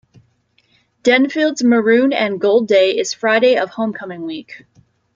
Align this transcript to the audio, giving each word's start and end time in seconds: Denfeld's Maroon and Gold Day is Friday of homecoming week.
Denfeld's 1.03 1.63
Maroon 1.63 2.11
and 2.11 2.41
Gold 2.41 2.67
Day 2.67 2.97
is 2.97 3.13
Friday 3.13 3.59
of 3.59 3.69
homecoming 3.69 4.23
week. 4.23 4.65